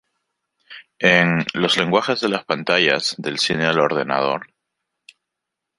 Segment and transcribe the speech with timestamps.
[0.97, 4.51] En "Los lenguajes de las pantallas: del cine al ordenador.